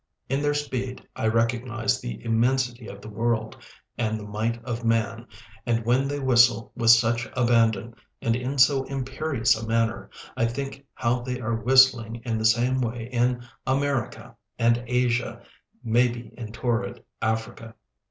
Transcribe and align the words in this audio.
In 0.29 0.41
their 0.41 0.55
speed 0.55 1.07
I 1.15 1.27
recognize 1.27 2.01
the 2.01 2.25
immensity 2.25 2.87
of 2.87 3.01
the 3.01 3.07
world 3.07 3.55
and 3.99 4.19
the 4.19 4.23
might 4.23 4.59
of 4.65 4.83
man, 4.83 5.27
and 5.63 5.85
when 5.85 6.07
they 6.07 6.17
whistle 6.17 6.71
with 6.75 6.89
such 6.89 7.29
abandon 7.37 7.93
and 8.19 8.35
in 8.35 8.57
so 8.57 8.83
imperious 8.85 9.55
a 9.55 9.67
manner, 9.67 10.09
I 10.35 10.45
think 10.47 10.87
how 10.95 11.21
they 11.21 11.39
are 11.39 11.53
whistling 11.53 12.15
in 12.25 12.39
the 12.39 12.45
same 12.45 12.81
way 12.81 13.09
in 13.13 13.47
America, 13.67 14.35
and 14.57 14.83
Asia, 14.87 15.43
maybe 15.83 16.33
in 16.35 16.51
torrid 16.51 17.03
Africa. 17.21 17.75